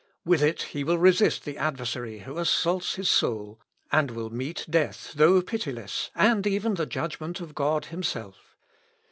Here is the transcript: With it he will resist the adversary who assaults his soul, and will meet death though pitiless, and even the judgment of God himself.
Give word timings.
With 0.25 0.41
it 0.41 0.63
he 0.63 0.83
will 0.83 0.97
resist 0.97 1.45
the 1.45 1.59
adversary 1.59 2.21
who 2.21 2.39
assaults 2.39 2.95
his 2.95 3.07
soul, 3.07 3.59
and 3.91 4.09
will 4.09 4.31
meet 4.31 4.65
death 4.67 5.13
though 5.15 5.39
pitiless, 5.43 6.09
and 6.15 6.47
even 6.47 6.73
the 6.73 6.87
judgment 6.87 7.39
of 7.39 7.53
God 7.53 7.85
himself. 7.85 8.55